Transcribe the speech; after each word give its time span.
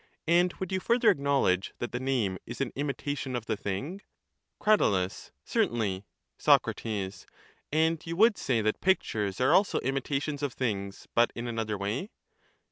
And 0.25 0.51
would 0.53 0.71
you 0.71 0.79
further 0.79 1.11
acknowledge 1.11 1.75
that 1.77 1.91
the 1.91 1.99
name 1.99 2.39
is 2.47 2.59
an 2.59 2.71
imitation 2.75 3.35
of 3.35 3.45
the 3.45 3.55
thing? 3.55 4.01
Crat. 4.59 4.79
Certainly. 5.45 6.05
Soc. 6.39 6.67
And 7.71 8.05
you 8.07 8.15
would 8.15 8.35
say 8.35 8.63
that 8.63 8.81
pictures 8.81 9.39
are 9.39 9.53
also 9.53 9.77
imitations 9.81 10.41
of 10.41 10.53
things, 10.53 11.07
but 11.13 11.29
in 11.35 11.45
another 11.47 11.77
way? 11.77 12.09